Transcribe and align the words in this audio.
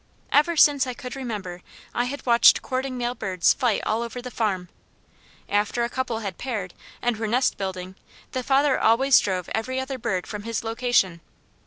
Ever 0.31 0.57
since 0.57 0.87
I 0.87 0.95
could 0.95 1.15
remember 1.15 1.61
I 1.93 2.05
had 2.05 2.25
watched 2.25 2.63
courting 2.63 2.97
male 2.97 3.13
birds 3.13 3.53
fight 3.53 3.83
all 3.85 4.01
over 4.01 4.19
the 4.19 4.31
farm. 4.31 4.69
After 5.47 5.83
a 5.83 5.89
couple 5.91 6.21
had 6.21 6.39
paired, 6.39 6.73
and 7.03 7.17
were 7.17 7.27
nest 7.27 7.55
building, 7.55 7.93
the 8.31 8.41
father 8.41 8.79
always 8.79 9.19
drove 9.19 9.47
every 9.53 9.79
other 9.79 9.99
bird 9.99 10.25
from 10.25 10.41
his 10.41 10.63
location. 10.63 11.21